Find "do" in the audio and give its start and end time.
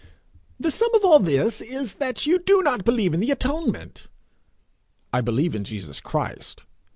2.39-2.63